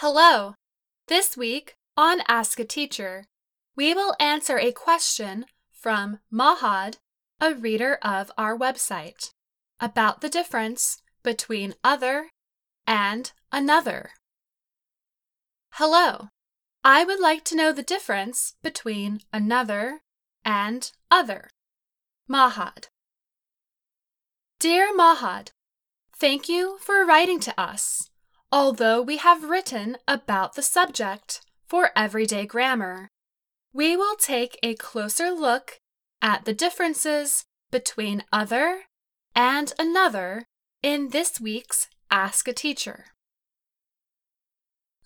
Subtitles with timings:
[0.00, 0.54] Hello!
[1.08, 3.24] This week on Ask a Teacher,
[3.74, 6.98] we will answer a question from Mahad,
[7.40, 9.32] a reader of our website,
[9.80, 12.28] about the difference between other
[12.86, 14.10] and another.
[15.72, 16.28] Hello!
[16.84, 20.02] I would like to know the difference between another
[20.44, 21.50] and other.
[22.30, 22.86] Mahad.
[24.60, 25.48] Dear Mahad,
[26.14, 28.10] thank you for writing to us.
[28.50, 33.08] Although we have written about the subject for everyday grammar,
[33.74, 35.80] we will take a closer look
[36.22, 38.84] at the differences between other
[39.34, 40.46] and another
[40.82, 43.06] in this week's Ask a Teacher.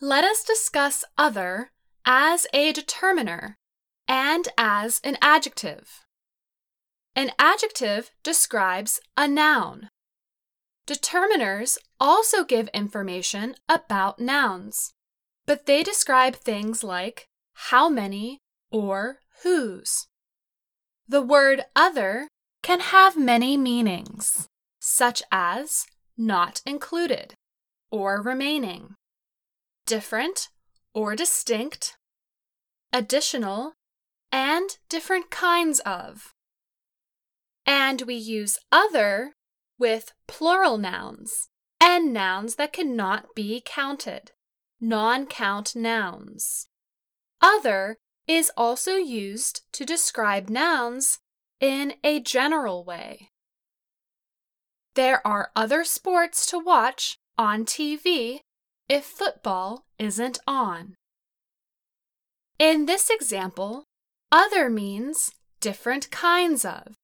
[0.01, 1.73] Let us discuss other
[2.07, 3.57] as a determiner
[4.07, 6.05] and as an adjective.
[7.17, 9.89] An adjective describes a noun.
[10.87, 14.93] Determiners also give information about nouns,
[15.47, 18.39] but they describe things like how many
[18.71, 20.07] or whose.
[21.07, 22.29] The word other
[22.63, 24.49] can have many meanings,
[24.81, 27.35] such as not included
[27.91, 28.95] or remaining,
[29.87, 30.49] different
[30.95, 31.97] or distinct,
[32.93, 33.75] additional,
[34.33, 36.33] and different kinds of.
[37.67, 39.33] And we use other
[39.83, 41.49] with plural nouns
[41.81, 44.31] and nouns that cannot be counted,
[44.81, 46.69] non count nouns.
[47.41, 47.97] Other
[48.29, 51.19] is also used to describe nouns
[51.59, 53.31] in a general way.
[54.95, 58.39] There are other sports to watch on TV
[58.89, 60.95] if football isn't on.
[62.57, 63.83] In this example,
[64.31, 66.95] other means different kinds of.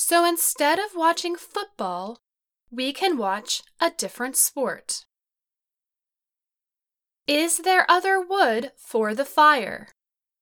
[0.00, 2.20] So instead of watching football,
[2.70, 5.04] we can watch a different sport.
[7.26, 9.88] Is there other wood for the fire?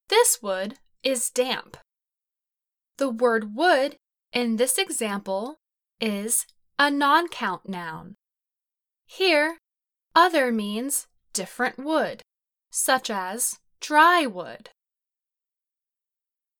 [0.08, 1.78] This wood is damp.
[2.98, 3.96] The word wood
[4.30, 5.56] in this example
[6.02, 6.44] is
[6.78, 8.16] a non count noun.
[9.06, 9.56] Here,
[10.14, 12.20] other means different wood,
[12.70, 14.68] such as dry wood.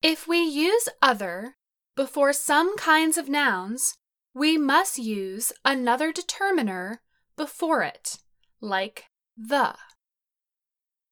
[0.02, 1.56] If we use other
[1.96, 3.96] before some kinds of nouns,
[4.34, 7.00] we must use another determiner
[7.36, 8.18] before it,
[8.60, 9.74] like the.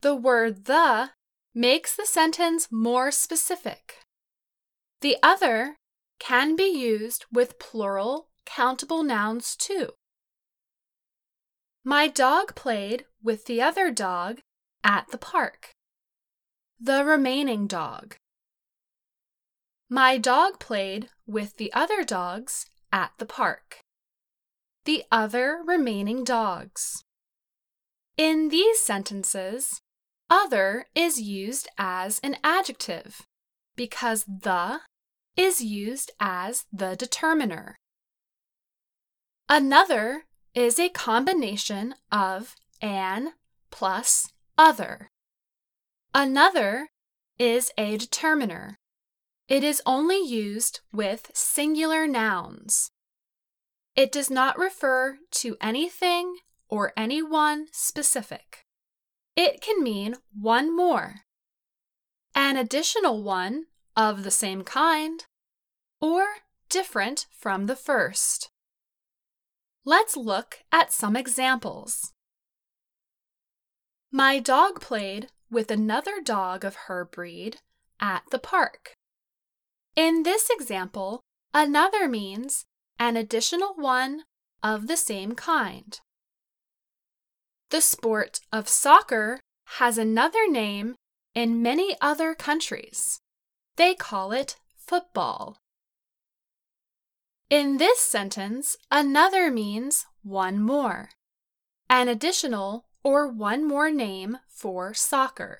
[0.02, 1.10] The word the
[1.54, 3.94] makes the sentence more specific.
[5.00, 5.76] The other
[6.18, 9.90] can be used with plural countable nouns too.
[11.82, 14.40] My dog played with the other dog
[14.82, 15.72] at the park.
[16.78, 18.16] The remaining dog.
[19.90, 23.80] My dog played with the other dogs at the park.
[24.84, 27.04] The other remaining dogs.
[28.16, 29.80] In these sentences,
[30.30, 33.22] other is used as an adjective
[33.76, 34.80] because the
[35.36, 37.76] is used as the determiner.
[39.48, 40.24] Another
[40.54, 43.32] is a combination of an
[43.70, 45.08] plus other.
[46.14, 46.88] Another
[47.38, 48.76] is a determiner.
[49.48, 52.90] It is only used with singular nouns.
[53.94, 56.36] It does not refer to anything
[56.68, 58.64] or anyone specific.
[59.36, 61.16] It can mean one more,
[62.34, 63.66] an additional one
[63.96, 65.26] of the same kind,
[66.00, 66.24] or
[66.68, 68.50] different from the first.
[69.84, 72.12] Let's look at some examples.
[74.10, 77.58] My dog played with another dog of her breed
[78.00, 78.96] at the park.
[79.96, 81.20] In this example,
[81.52, 82.64] another means
[82.98, 84.22] an additional one
[84.62, 86.00] of the same kind.
[87.70, 89.40] The sport of soccer
[89.78, 90.96] has another name
[91.34, 93.20] in many other countries.
[93.76, 95.58] They call it football.
[97.50, 101.10] In this sentence, another means one more,
[101.88, 105.58] an additional or one more name for soccer.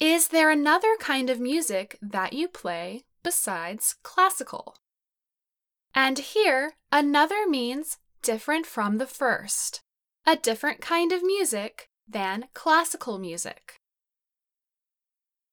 [0.00, 4.76] Is there another kind of music that you play besides classical?
[5.92, 9.80] And here, another means different from the first,
[10.24, 13.80] a different kind of music than classical music.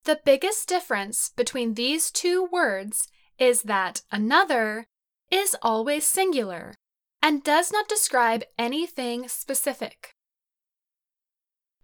[0.04, 3.08] The biggest difference between these two words
[3.40, 4.86] is that another
[5.28, 6.76] is always singular
[7.20, 10.14] and does not describe anything specific.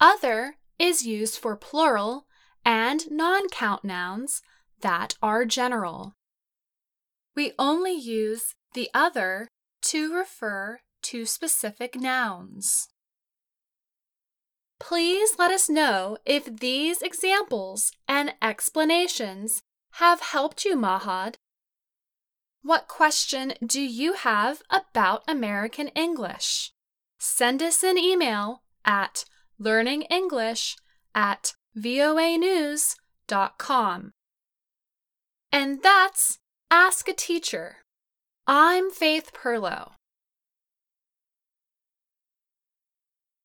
[0.00, 2.26] Other is used for plural
[2.64, 4.42] and non count nouns
[4.80, 6.14] that are general.
[7.34, 9.48] We only use the other
[9.82, 12.88] to refer to specific nouns.
[14.78, 19.62] Please let us know if these examples and explanations
[19.92, 21.36] have helped you, Mahad.
[22.62, 26.72] What question do you have about American English?
[27.18, 29.24] Send us an email at
[29.60, 30.74] learningenglish
[31.14, 34.12] at voanews.com.
[35.50, 36.38] And that's
[36.70, 37.78] Ask a Teacher.
[38.46, 39.92] I'm Faith Pirlo.